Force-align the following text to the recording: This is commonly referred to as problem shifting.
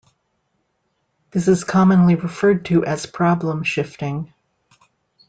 This 1.29 1.47
is 1.47 1.63
commonly 1.63 2.15
referred 2.15 2.65
to 2.65 2.83
as 2.83 3.05
problem 3.05 3.61
shifting. 3.63 4.33